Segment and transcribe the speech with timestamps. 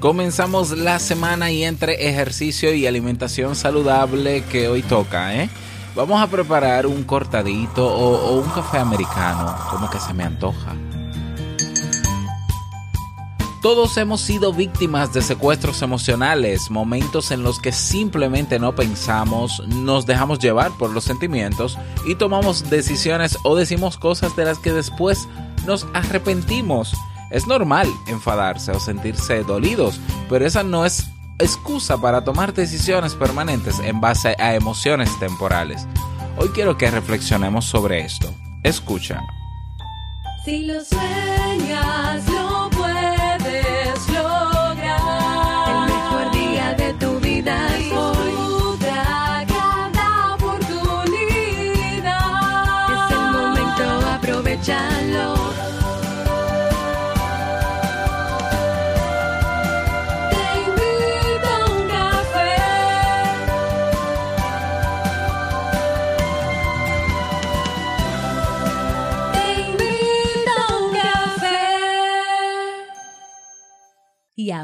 [0.00, 5.48] Comenzamos la semana y entre ejercicio y alimentación saludable que hoy toca, ¿eh?
[5.94, 10.76] Vamos a preparar un cortadito o, o un café americano, como que se me antoja.
[13.62, 20.04] Todos hemos sido víctimas de secuestros emocionales, momentos en los que simplemente no pensamos, nos
[20.04, 25.26] dejamos llevar por los sentimientos y tomamos decisiones o decimos cosas de las que después
[25.66, 26.94] nos arrepentimos.
[27.30, 31.06] Es normal enfadarse o sentirse dolidos, pero esa no es
[31.38, 35.86] excusa para tomar decisiones permanentes en base a emociones temporales.
[36.38, 38.32] Hoy quiero que reflexionemos sobre esto.
[38.62, 39.22] Escucha.
[40.44, 40.66] Si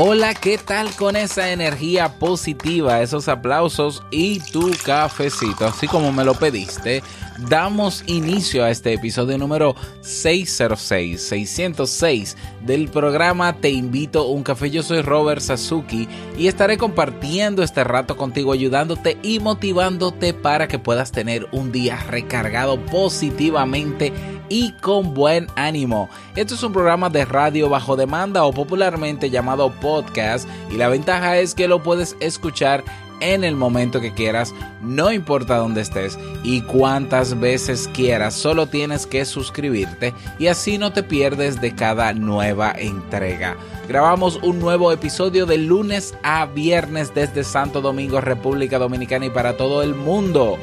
[0.00, 5.66] Hola, ¿qué tal con esa energía positiva, esos aplausos y tu cafecito?
[5.66, 7.02] Así como me lo pediste,
[7.48, 14.70] damos inicio a este episodio número 606, 606 del programa Te invito un café.
[14.70, 16.06] Yo soy Robert Sasuki
[16.38, 21.96] y estaré compartiendo este rato contigo, ayudándote y motivándote para que puedas tener un día
[22.08, 24.12] recargado positivamente
[24.48, 26.08] y con buen ánimo.
[26.36, 31.38] Esto es un programa de radio bajo demanda o popularmente llamado podcast y la ventaja
[31.38, 32.84] es que lo puedes escuchar
[33.20, 39.06] en el momento que quieras, no importa dónde estés y cuántas veces quieras, solo tienes
[39.06, 43.56] que suscribirte y así no te pierdes de cada nueva entrega.
[43.88, 49.56] Grabamos un nuevo episodio de lunes a viernes desde Santo Domingo, República Dominicana y para
[49.56, 50.58] todo el mundo.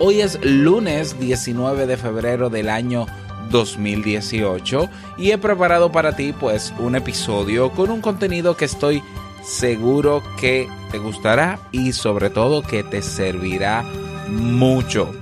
[0.00, 3.06] Hoy es lunes 19 de febrero del año
[3.50, 4.88] 2018
[5.18, 9.02] y he preparado para ti pues un episodio con un contenido que estoy
[9.42, 13.82] seguro que te gustará y sobre todo que te servirá
[14.28, 15.12] mucho.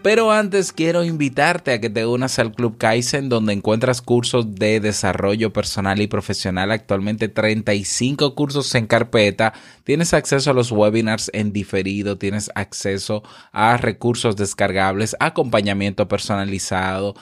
[0.00, 4.78] Pero antes quiero invitarte a que te unas al Club Kaizen donde encuentras cursos de
[4.78, 11.52] desarrollo personal y profesional, actualmente 35 cursos en carpeta, tienes acceso a los webinars en
[11.52, 17.16] diferido, tienes acceso a recursos descargables, acompañamiento personalizado,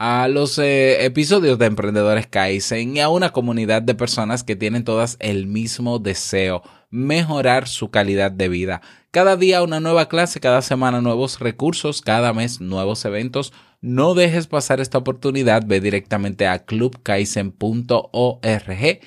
[0.00, 4.82] a los eh, episodios de Emprendedores Kaizen y a una comunidad de personas que tienen
[4.82, 8.80] todas el mismo deseo, mejorar su calidad de vida.
[9.10, 13.52] Cada día una nueva clase, cada semana nuevos recursos, cada mes nuevos eventos.
[13.82, 19.00] No dejes pasar esta oportunidad, ve directamente a clubkaizen.org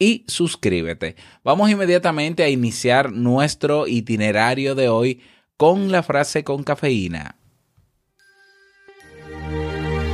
[0.00, 1.14] y suscríbete.
[1.44, 5.20] Vamos inmediatamente a iniciar nuestro itinerario de hoy
[5.56, 7.36] con la frase con cafeína.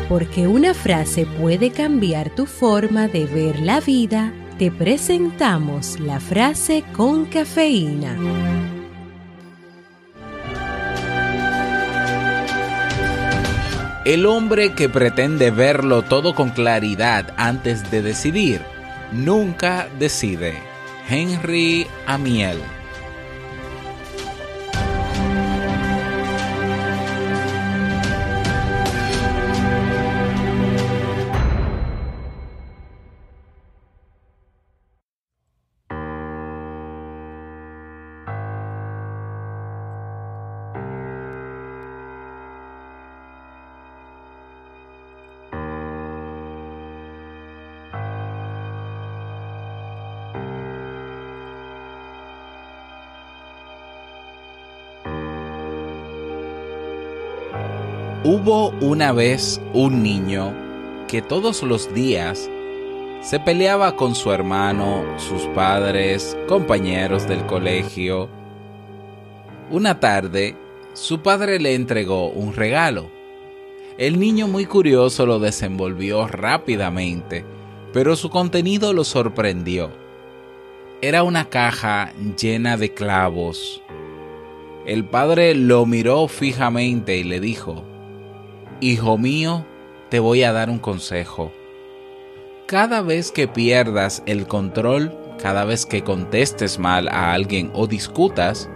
[0.09, 6.85] Porque una frase puede cambiar tu forma de ver la vida, te presentamos la frase
[6.93, 8.17] con cafeína.
[14.05, 18.61] El hombre que pretende verlo todo con claridad antes de decidir,
[19.11, 20.55] nunca decide.
[21.09, 22.76] Henry Amiel.
[58.29, 60.53] Hubo una vez un niño
[61.07, 62.51] que todos los días
[63.21, 68.29] se peleaba con su hermano, sus padres, compañeros del colegio.
[69.71, 70.57] Una tarde,
[70.93, 73.09] su padre le entregó un regalo.
[73.97, 77.45] El niño muy curioso lo desenvolvió rápidamente,
[77.93, 79.93] pero su contenido lo sorprendió.
[81.01, 83.85] Era una caja llena de clavos.
[84.85, 87.85] El padre lo miró fijamente y le dijo,
[88.83, 89.65] Hijo mío,
[90.11, 91.51] te voy a dar un consejo.
[92.67, 98.69] Cada vez que pierdas el control, cada vez que contestes mal a alguien o discutas,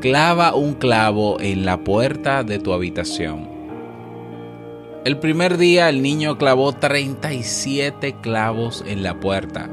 [0.00, 3.46] clava un clavo en la puerta de tu habitación.
[5.04, 9.68] El primer día el niño clavó 37 clavos en la puerta.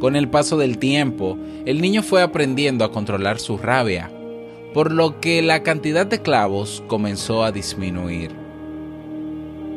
[0.00, 4.10] Con el paso del tiempo, el niño fue aprendiendo a controlar su rabia,
[4.74, 8.32] por lo que la cantidad de clavos comenzó a disminuir.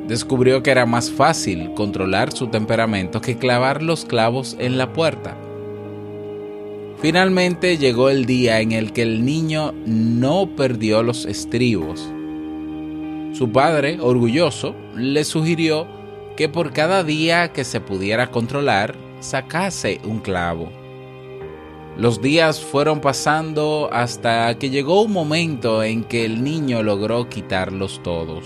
[0.07, 5.37] Descubrió que era más fácil controlar su temperamento que clavar los clavos en la puerta.
[6.99, 12.01] Finalmente llegó el día en el que el niño no perdió los estribos.
[13.33, 15.85] Su padre, orgulloso, le sugirió
[16.35, 20.86] que por cada día que se pudiera controlar, sacase un clavo.
[21.97, 28.03] Los días fueron pasando hasta que llegó un momento en que el niño logró quitarlos
[28.03, 28.43] todos.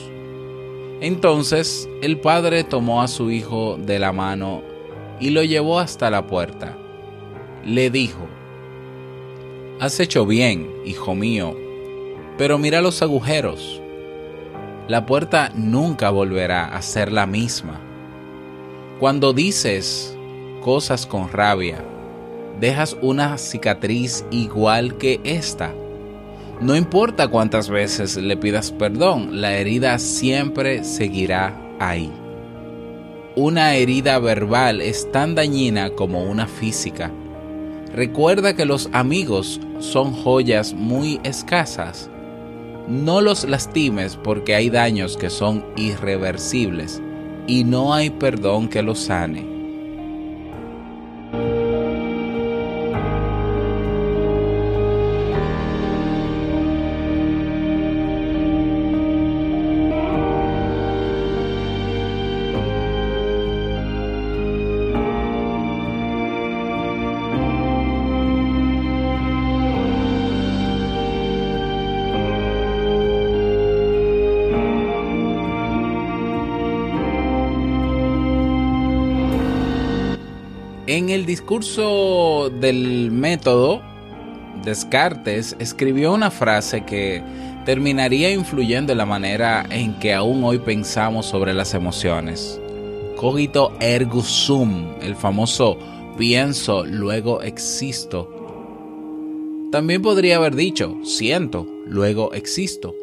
[1.01, 4.61] Entonces el padre tomó a su hijo de la mano
[5.19, 6.77] y lo llevó hasta la puerta.
[7.65, 8.25] Le dijo,
[9.81, 11.53] Has hecho bien, hijo mío,
[12.37, 13.81] pero mira los agujeros.
[14.87, 17.81] La puerta nunca volverá a ser la misma.
[18.97, 20.15] Cuando dices
[20.61, 21.83] cosas con rabia,
[22.61, 25.73] dejas una cicatriz igual que esta.
[26.61, 32.11] No importa cuántas veces le pidas perdón, la herida siempre seguirá ahí.
[33.35, 37.11] Una herida verbal es tan dañina como una física.
[37.95, 42.11] Recuerda que los amigos son joyas muy escasas.
[42.87, 47.01] No los lastimes porque hay daños que son irreversibles
[47.47, 49.50] y no hay perdón que los sane.
[80.91, 83.81] En el discurso del método,
[84.65, 87.23] Descartes escribió una frase que
[87.63, 92.59] terminaría influyendo en la manera en que aún hoy pensamos sobre las emociones.
[93.15, 95.77] Cogito ergo sum, el famoso
[96.17, 98.29] pienso, luego existo.
[99.71, 102.95] También podría haber dicho siento, luego existo,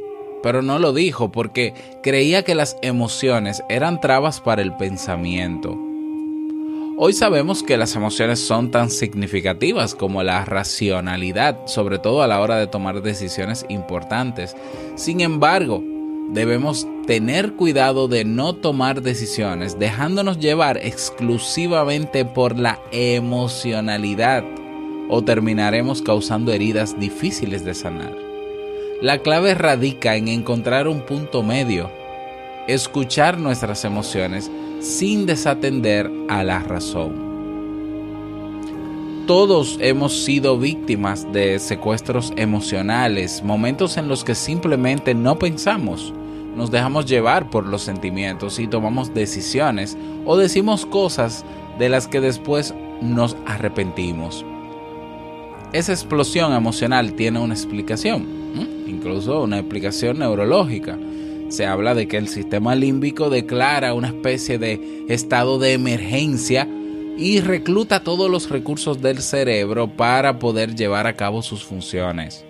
[0.43, 5.88] pero no lo dijo porque creía que las emociones eran trabas para el pensamiento.
[7.01, 12.41] Hoy sabemos que las emociones son tan significativas como la racionalidad, sobre todo a la
[12.41, 14.57] hora de tomar decisiones importantes.
[14.97, 15.81] Sin embargo,
[16.33, 24.43] debemos tener cuidado de no tomar decisiones dejándonos llevar exclusivamente por la emocionalidad
[25.09, 28.13] o terminaremos causando heridas difíciles de sanar.
[29.03, 31.93] La clave radica en encontrar un punto medio,
[32.67, 37.29] escuchar nuestras emociones sin desatender a la razón.
[39.27, 46.15] Todos hemos sido víctimas de secuestros emocionales, momentos en los que simplemente no pensamos,
[46.57, 51.45] nos dejamos llevar por los sentimientos y tomamos decisiones o decimos cosas
[51.79, 54.45] de las que después nos arrepentimos.
[55.73, 58.27] Esa explosión emocional tiene una explicación,
[58.87, 60.99] incluso una explicación neurológica
[61.49, 66.69] se habla de que el sistema límbico declara una especie de estado de emergencia
[67.17, 72.45] y recluta todos los recursos del cerebro para poder llevar a cabo sus funciones.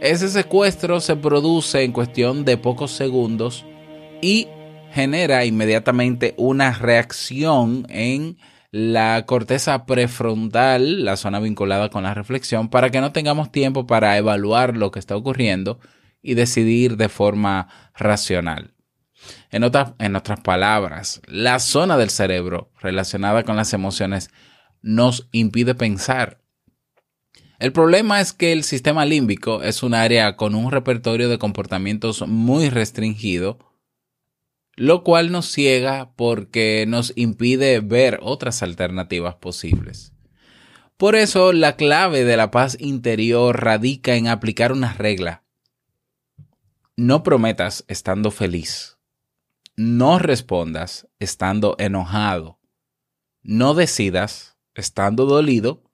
[0.00, 3.64] Ese secuestro se produce en cuestión de pocos segundos
[4.22, 4.48] y
[4.92, 8.38] genera inmediatamente una reacción en
[8.70, 14.16] la corteza prefrontal, la zona vinculada con la reflexión, para que no tengamos tiempo para
[14.16, 15.78] evaluar lo que está ocurriendo
[16.22, 18.74] y decidir de forma racional.
[19.50, 19.64] En,
[19.98, 24.30] en otras palabras, la zona del cerebro relacionada con las emociones
[24.82, 26.42] nos impide pensar.
[27.58, 32.26] El problema es que el sistema límbico es un área con un repertorio de comportamientos
[32.28, 33.58] muy restringido,
[34.74, 40.12] lo cual nos ciega porque nos impide ver otras alternativas posibles.
[40.98, 45.45] Por eso, la clave de la paz interior radica en aplicar una regla
[46.96, 48.98] no prometas estando feliz.
[49.76, 52.58] No respondas estando enojado.
[53.42, 55.84] No decidas estando dolido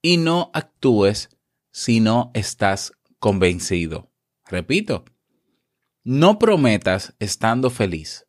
[0.00, 1.28] y no actúes
[1.70, 4.10] si no estás convencido.
[4.46, 5.04] Repito,
[6.02, 8.26] no prometas estando feliz.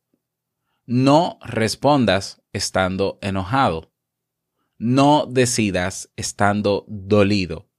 [0.85, 3.93] No respondas estando enojado.
[4.77, 7.69] No decidas estando dolido.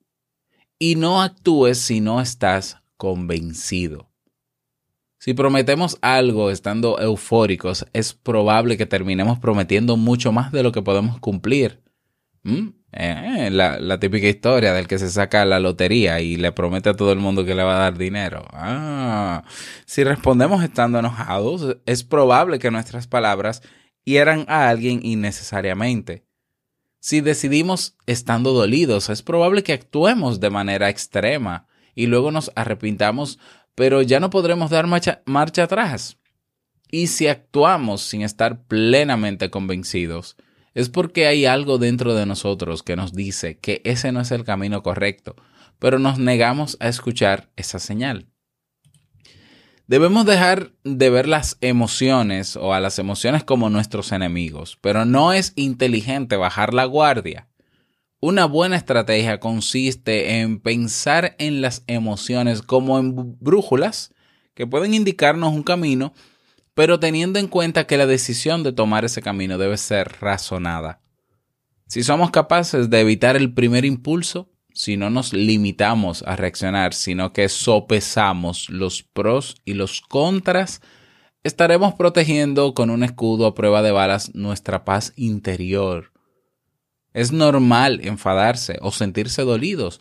[0.79, 4.10] Y no actúes si no estás convencido.
[5.21, 10.81] Si prometemos algo estando eufóricos, es probable que terminemos prometiendo mucho más de lo que
[10.81, 11.83] podemos cumplir.
[12.43, 12.69] ¿Mm?
[12.93, 17.13] Eh, la, típica historia del que se saca la lotería y le promete a todo
[17.13, 18.49] el mundo que le va a dar dinero.
[18.55, 19.45] Ah,
[19.85, 23.63] si respondemos estando enojados, es probable que nuestras palabras
[24.07, 26.25] hieran a alguien innecesariamente.
[26.99, 33.39] Si decidimos estando dolidos, es probable que actuemos de manera extrema y luego nos arrepintamos
[33.81, 36.19] pero ya no podremos dar marcha, atrás.
[36.91, 40.37] Y si actuamos sin estar plenamente convencidos,
[40.75, 44.45] es porque hay algo dentro de nosotros que nos dice que ese no es el
[44.45, 45.35] camino correcto,
[45.79, 48.27] pero nos negamos a escuchar esa señal.
[49.87, 55.33] Debemos dejar de ver las emociones o a las emociones como nuestros enemigos, pero no
[55.33, 57.49] es inteligente bajar la guardia.
[58.23, 64.13] Una buena estrategia consiste en pensar en las emociones como en brújulas
[64.53, 66.13] que pueden indicarnos un camino,
[66.75, 71.01] pero teniendo en cuenta que la decisión de tomar ese camino debe ser razonada.
[71.87, 77.33] Si somos capaces de evitar el primer impulso, si no nos limitamos a reaccionar, sino
[77.33, 80.83] que sopesamos los pros y los contras,
[81.43, 86.13] estaremos protegiendo con un escudo a prueba de balas nuestra paz interior
[87.13, 90.01] es normal enfadarse o sentirse dolidos.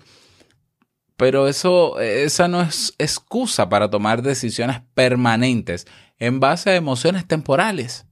[1.18, 5.86] Pero eso, esa no es excusa para tomar decisiones permanentes
[6.18, 8.06] en base a emociones temporales.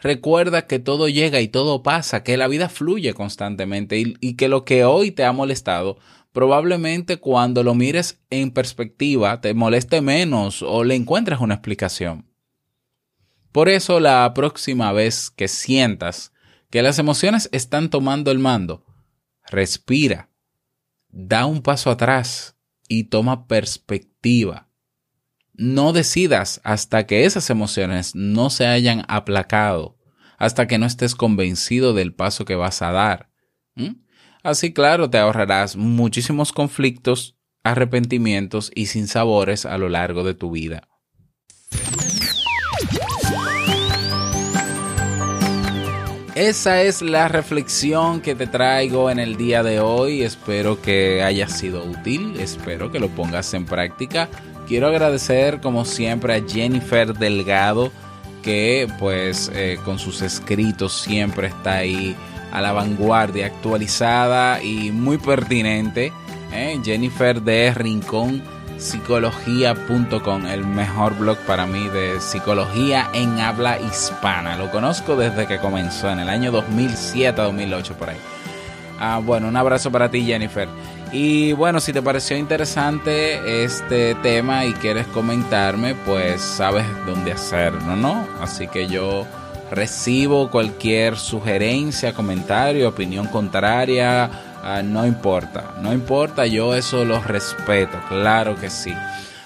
[0.00, 4.48] Recuerda que todo llega y todo pasa, que la vida fluye constantemente y, y, que
[4.48, 5.98] lo que hoy te ha molestado,
[6.32, 12.26] probablemente cuando lo mires en perspectiva te moleste menos o le encuentres una explicación.
[13.52, 16.31] Por eso la próxima vez que sientas
[16.72, 18.86] que las emociones están tomando el mando,
[19.46, 20.30] respira,
[21.10, 22.56] da un paso atrás
[22.88, 24.70] y toma perspectiva.
[25.52, 29.98] No decidas hasta que esas emociones no se hayan aplacado,
[30.38, 33.30] hasta que no estés convencido del paso que vas a dar.
[34.42, 40.88] Así claro, te ahorrarás muchísimos conflictos, arrepentimientos y sinsabores a lo largo de tu vida.
[46.34, 50.22] Esa es la reflexión que te traigo en el día de hoy.
[50.22, 54.30] Espero que haya sido útil, espero que lo pongas en práctica.
[54.66, 57.92] Quiero agradecer como siempre a Jennifer Delgado
[58.42, 62.16] que pues eh, con sus escritos siempre está ahí
[62.50, 66.14] a la vanguardia, actualizada y muy pertinente.
[66.50, 66.80] ¿eh?
[66.82, 68.42] Jennifer de Rincón
[68.82, 74.56] psicología.com, el mejor blog para mí de psicología en habla hispana.
[74.56, 78.18] Lo conozco desde que comenzó en el año 2007-2008 por ahí.
[78.98, 80.68] Ah, bueno, un abrazo para ti Jennifer.
[81.12, 87.96] Y bueno, si te pareció interesante este tema y quieres comentarme, pues sabes dónde hacerlo,
[87.96, 88.26] ¿no?
[88.40, 89.26] Así que yo
[89.70, 97.98] recibo cualquier sugerencia, comentario, opinión contraria Ah, no importa, no importa, yo eso lo respeto,
[98.08, 98.94] claro que sí.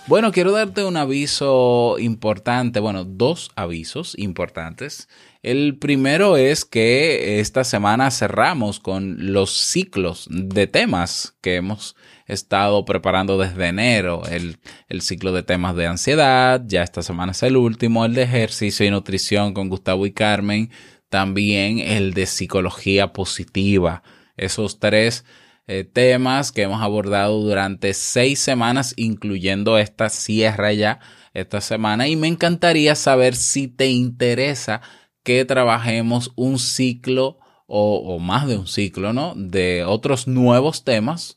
[0.08, 5.08] Bueno, quiero darte un aviso importante, bueno, dos avisos importantes.
[5.42, 11.96] El primero es que esta semana cerramos con los ciclos de temas que hemos
[12.26, 14.20] estado preparando desde enero.
[14.30, 14.58] El,
[14.88, 18.84] el, ciclo de temas de ansiedad, ya esta semana es el último, el de ejercicio
[18.84, 20.70] y nutrición con Gustavo y Carmen,
[21.08, 24.02] también el de psicología positiva
[24.36, 25.24] esos tres
[25.66, 31.00] eh, temas que hemos abordado durante seis semanas, incluyendo esta sierra ya
[31.34, 32.08] esta semana.
[32.08, 34.80] Y me encantaría saber si te interesa
[35.22, 39.34] que trabajemos un ciclo o, o más de un ciclo, ¿no?
[39.34, 41.36] De otros nuevos temas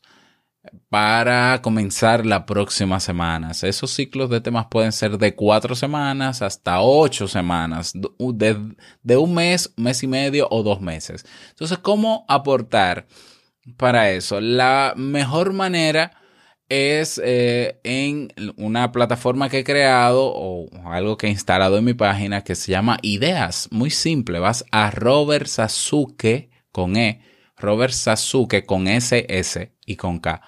[0.88, 3.52] para comenzar la próxima semana.
[3.52, 9.34] Esos ciclos de temas pueden ser de cuatro semanas hasta ocho semanas, de, de, un
[9.34, 11.24] mes, mes y medio o dos meses.
[11.50, 13.06] Entonces, ¿cómo aportar
[13.76, 14.40] para eso?
[14.40, 16.12] La mejor manera
[16.68, 21.94] es eh, en una plataforma que he creado o algo que he instalado en mi
[21.94, 23.68] página que se llama Ideas.
[23.72, 27.20] Muy simple, vas a Robert Sasuke con E,
[27.60, 30.40] Robert Sasuke con SS y con K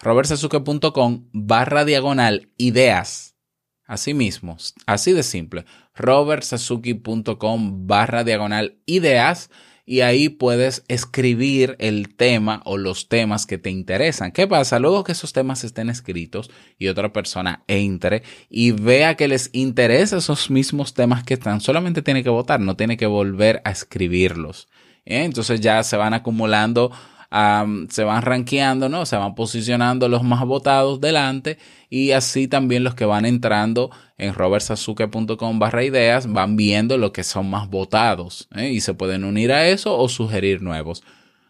[0.00, 3.36] robertsazuke.com barra diagonal ideas.
[3.84, 5.64] Así mismo, así de simple.
[5.94, 9.50] robertsazuke.com barra diagonal ideas
[9.86, 14.32] y ahí puedes escribir el tema o los temas que te interesan.
[14.32, 14.78] ¿Qué pasa?
[14.78, 20.18] Luego que esos temas estén escritos y otra persona entre y vea que les interesa
[20.18, 24.68] esos mismos temas que están, solamente tiene que votar, no tiene que volver a escribirlos.
[25.08, 25.24] ¿Eh?
[25.24, 26.92] Entonces ya se van acumulando
[27.30, 29.04] se van rankeando, ¿no?
[29.04, 31.58] Se van posicionando los más votados delante
[31.90, 37.24] y así también los que van entrando en robertsazuke.com barra ideas van viendo lo que
[37.24, 38.70] son más votados ¿eh?
[38.70, 41.02] y se pueden unir a eso o sugerir nuevos.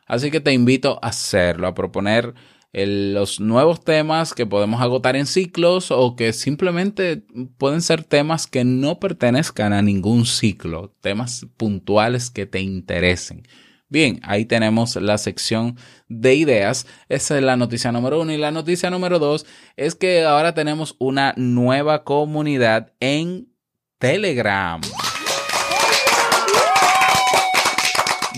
[0.06, 2.34] Así que te invito a hacerlo, a proponer
[2.72, 7.24] los nuevos temas que podemos agotar en ciclos o que simplemente
[7.56, 13.44] pueden ser temas que no pertenezcan a ningún ciclo, temas puntuales que te interesen.
[13.90, 16.86] Bien, ahí tenemos la sección de ideas.
[17.08, 18.32] Esa es la noticia número uno.
[18.32, 19.46] Y la noticia número dos
[19.76, 23.48] es que ahora tenemos una nueva comunidad en
[23.98, 24.80] Telegram.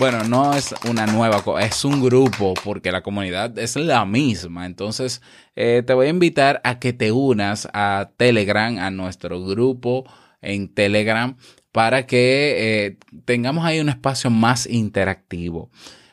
[0.01, 4.65] Bueno, no es una nueva, es un grupo porque la comunidad es la misma.
[4.65, 5.21] Entonces,
[5.55, 10.73] eh, te voy a invitar a que te unas a Telegram, a nuestro grupo en
[10.73, 11.37] Telegram
[11.71, 15.69] para que eh, tengamos ahí un espacio más interactivo.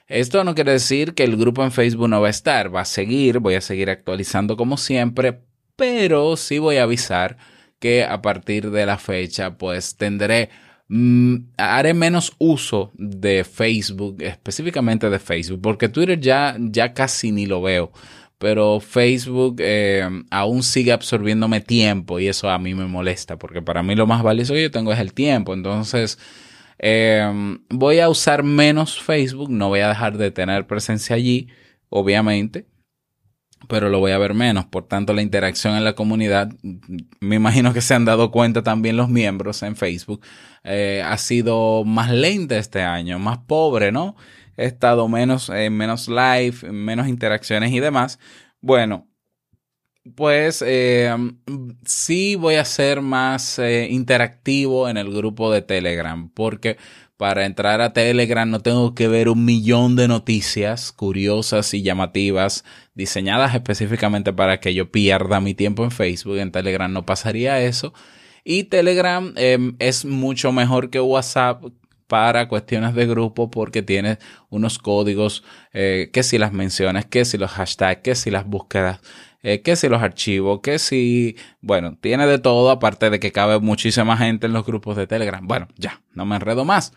[0.06, 2.84] Esto no quiere decir que el grupo en Facebook no va a estar, va a
[2.84, 5.40] seguir, voy a seguir actualizando como siempre,
[5.76, 7.38] pero sí voy a avisar
[7.78, 10.50] que a partir de la fecha pues tendré
[11.56, 17.62] haré menos uso de Facebook, específicamente de Facebook, porque Twitter ya, ya casi ni lo
[17.62, 17.92] veo
[18.38, 23.82] pero Facebook eh, aún sigue absorbiéndome tiempo y eso a mí me molesta porque para
[23.82, 25.54] mí lo más valioso que yo tengo es el tiempo.
[25.54, 26.18] Entonces
[26.78, 31.48] eh, voy a usar menos Facebook, no voy a dejar de tener presencia allí,
[31.88, 32.66] obviamente,
[33.66, 34.66] pero lo voy a ver menos.
[34.66, 36.50] Por tanto, la interacción en la comunidad,
[37.20, 40.20] me imagino que se han dado cuenta también los miembros en Facebook,
[40.68, 44.16] eh, ha sido más lenta este año, más pobre, ¿no?
[44.58, 48.18] he estado menos, eh, menos live, menos interacciones y demás.
[48.60, 49.08] Bueno,
[50.16, 51.14] pues eh,
[51.84, 56.76] sí voy a ser más eh, interactivo en el grupo de Telegram, porque
[57.16, 62.64] para entrar a Telegram no tengo que ver un millón de noticias curiosas y llamativas
[62.94, 66.38] diseñadas específicamente para que yo pierda mi tiempo en Facebook.
[66.38, 67.92] En Telegram no pasaría eso.
[68.50, 71.64] Y Telegram es mucho mejor que WhatsApp
[72.06, 77.36] para cuestiones de grupo porque tiene unos códigos, eh, que si las menciones, que si
[77.36, 79.00] los hashtags, que si las búsquedas,
[79.42, 83.60] eh, que si los archivos, que si, bueno, tiene de todo, aparte de que cabe
[83.60, 85.46] muchísima gente en los grupos de Telegram.
[85.46, 86.94] Bueno, ya, no me enredo más.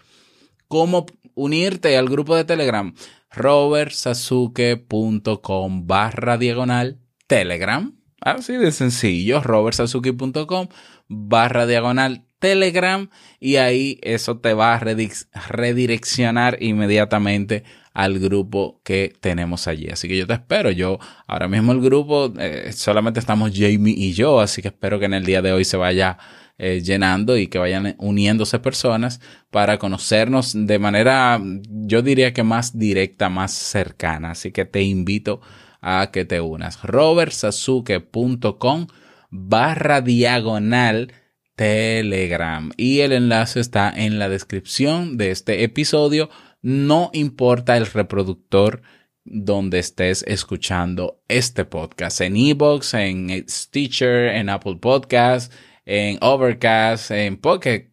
[0.70, 2.96] ¿Cómo unirte al grupo de Telegram?
[3.30, 8.01] robertsazuke.com barra diagonal Telegram.
[8.22, 10.68] Así de sencillo, robertsazuke.com
[11.08, 19.68] barra diagonal Telegram y ahí eso te va a redireccionar inmediatamente al grupo que tenemos
[19.68, 19.90] allí.
[19.90, 20.72] Así que yo te espero.
[20.72, 25.06] Yo ahora mismo el grupo eh, solamente estamos Jamie y yo, así que espero que
[25.06, 26.18] en el día de hoy se vaya
[26.58, 32.78] eh, llenando y que vayan uniéndose personas para conocernos de manera, yo diría que más
[32.78, 34.32] directa, más cercana.
[34.32, 35.71] Así que te invito a
[36.12, 36.82] que te unas.
[36.84, 38.88] robertsazuke.com
[39.30, 41.14] barra diagonal
[41.56, 42.72] Telegram.
[42.78, 46.30] Y el enlace está en la descripción de este episodio.
[46.62, 48.82] No importa el reproductor
[49.24, 52.22] donde estés escuchando este podcast.
[52.22, 55.54] En Ebox, en Stitcher, en Apple Podcast,
[55.86, 57.92] en Overcast, en Pocket,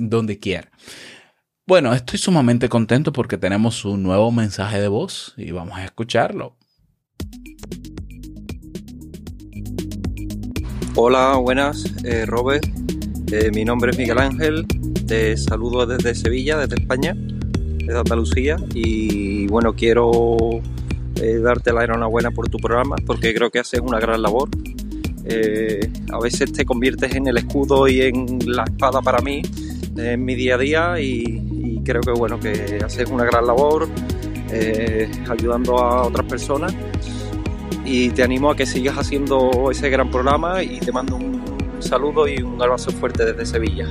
[0.00, 0.70] donde quiera.
[1.66, 6.56] Bueno, estoy sumamente contento porque tenemos un nuevo mensaje de voz y vamos a escucharlo.
[10.98, 12.64] Hola, buenas, eh, Robert.
[13.30, 14.66] Eh, mi nombre es Miguel Ángel.
[15.06, 18.56] Te saludo desde Sevilla, desde España, desde Andalucía.
[18.72, 20.38] Y bueno, quiero
[21.16, 24.48] eh, darte la enhorabuena por tu programa porque creo que haces una gran labor.
[26.12, 29.42] a veces te conviertes en el escudo y en la espada para mí
[29.98, 33.88] en mi día a día y, creo que bueno que haces una gran labor
[35.28, 36.74] ayudando a otras personas
[37.84, 41.42] y te animo a que sigas haciendo ese gran programa y te mando un
[41.78, 43.88] saludo y un abrazo fuerte desde Sevilla.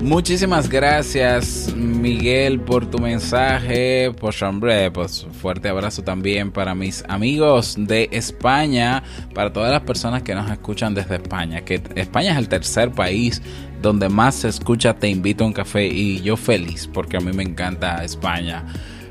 [0.00, 7.74] Muchísimas gracias Miguel por tu mensaje, pues hombre, pues fuerte abrazo también para mis amigos
[7.76, 9.02] de España,
[9.34, 13.42] para todas las personas que nos escuchan desde España, que España es el tercer país
[13.82, 17.32] donde más se escucha Te invito a un café y yo feliz porque a mí
[17.32, 18.64] me encanta España.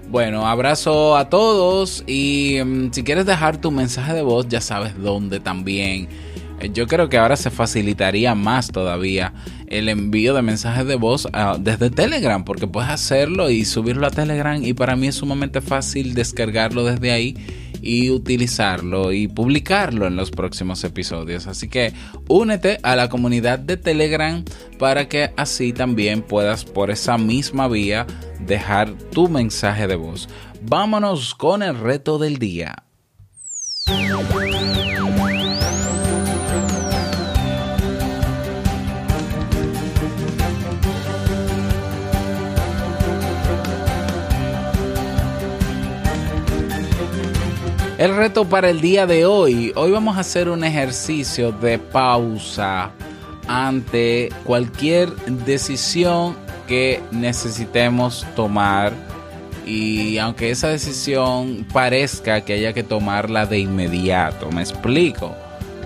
[0.09, 4.97] Bueno, abrazo a todos y mm, si quieres dejar tu mensaje de voz ya sabes
[4.97, 6.07] dónde también.
[6.59, 9.33] Eh, Yo creo que ahora se facilitaría más todavía
[9.67, 14.11] el envío de mensajes de voz ah, desde Telegram, porque puedes hacerlo y subirlo a
[14.11, 17.35] Telegram y para mí es sumamente fácil descargarlo desde ahí
[17.87, 21.47] y utilizarlo y publicarlo en los próximos episodios.
[21.47, 21.93] Así que
[22.27, 24.43] únete a la comunidad de Telegram
[24.77, 28.05] para que así también puedas por esa misma vía
[28.41, 30.27] dejar tu mensaje de voz.
[30.61, 32.86] Vámonos con el reto del día.
[47.97, 49.73] El reto para el día de hoy.
[49.75, 52.91] Hoy vamos a hacer un ejercicio de pausa
[53.47, 55.09] ante cualquier
[55.45, 56.35] decisión
[56.67, 58.93] que necesitemos tomar.
[59.65, 65.35] Y aunque esa decisión parezca que haya que tomarla de inmediato, me explico.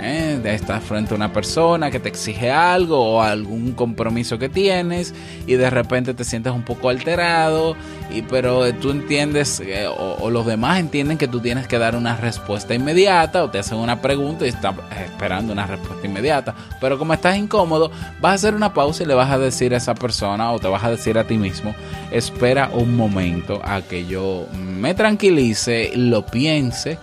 [0.01, 0.41] ¿Eh?
[0.43, 5.13] Estás frente a una persona que te exige algo o algún compromiso que tienes
[5.47, 7.75] y de repente te sientes un poco alterado,
[8.09, 11.95] y, pero tú entiendes eh, o, o los demás entienden que tú tienes que dar
[11.95, 16.53] una respuesta inmediata o te hacen una pregunta y estás esperando una respuesta inmediata.
[16.79, 19.77] Pero como estás incómodo, vas a hacer una pausa y le vas a decir a
[19.77, 21.75] esa persona o te vas a decir a ti mismo,
[22.11, 26.97] espera un momento a que yo me tranquilice, lo piense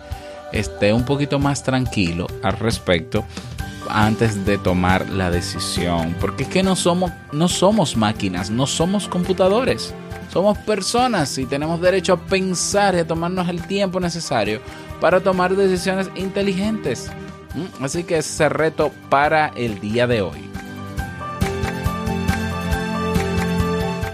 [0.53, 3.25] esté un poquito más tranquilo al respecto
[3.89, 6.15] antes de tomar la decisión.
[6.21, 9.95] Porque es que no somos, no somos máquinas, no somos computadores.
[10.33, 14.61] Somos personas y tenemos derecho a pensar y a tomarnos el tiempo necesario
[15.01, 17.11] para tomar decisiones inteligentes.
[17.55, 17.85] ¿Mm?
[17.85, 20.48] Así que ese es el reto para el día de hoy.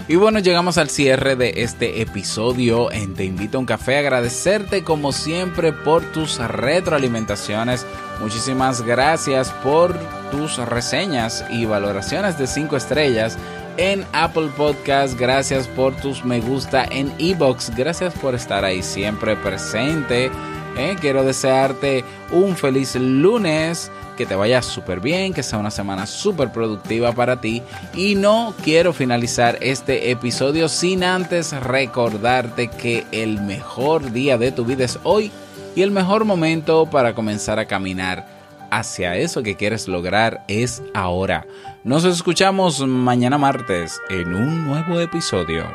[0.07, 3.97] Y bueno, llegamos al cierre de este episodio en Te invito a un café.
[3.97, 7.87] Agradecerte como siempre por tus retroalimentaciones.
[8.21, 9.97] Muchísimas gracias por
[10.29, 13.35] tus reseñas y valoraciones de 5 estrellas
[13.77, 15.19] en Apple Podcast.
[15.19, 17.75] Gracias por tus me gusta en Ebox.
[17.75, 20.29] Gracias por estar ahí siempre presente.
[20.77, 26.05] Eh, quiero desearte un feliz lunes, que te vaya súper bien, que sea una semana
[26.05, 27.61] súper productiva para ti.
[27.93, 34.65] Y no quiero finalizar este episodio sin antes recordarte que el mejor día de tu
[34.65, 35.31] vida es hoy
[35.75, 38.25] y el mejor momento para comenzar a caminar
[38.71, 41.45] hacia eso que quieres lograr es ahora.
[41.83, 45.65] Nos escuchamos mañana martes en un nuevo episodio.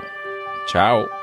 [0.67, 1.20] Chao.